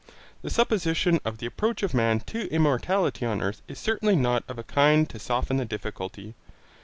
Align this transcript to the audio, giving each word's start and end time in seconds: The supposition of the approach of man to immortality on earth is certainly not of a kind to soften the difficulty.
The 0.41 0.49
supposition 0.49 1.19
of 1.23 1.37
the 1.37 1.45
approach 1.45 1.83
of 1.83 1.93
man 1.93 2.21
to 2.21 2.51
immortality 2.51 3.23
on 3.23 3.39
earth 3.39 3.61
is 3.67 3.77
certainly 3.77 4.15
not 4.15 4.43
of 4.47 4.57
a 4.57 4.63
kind 4.63 5.07
to 5.11 5.19
soften 5.19 5.57
the 5.57 5.63
difficulty. 5.65 6.33